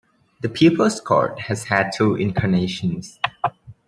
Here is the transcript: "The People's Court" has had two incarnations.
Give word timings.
"The 0.41 0.49
People's 0.49 0.99
Court" 0.99 1.41
has 1.41 1.65
had 1.65 1.91
two 1.91 2.15
incarnations. 2.15 3.19